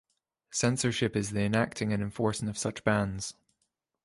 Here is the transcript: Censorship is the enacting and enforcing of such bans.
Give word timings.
Censorship 0.49 1.15
is 1.15 1.29
the 1.29 1.41
enacting 1.43 1.93
and 1.93 2.01
enforcing 2.01 2.49
of 2.49 2.57
such 2.57 2.83
bans. 2.83 3.35